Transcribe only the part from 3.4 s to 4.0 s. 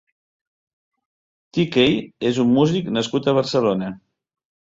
Barcelona.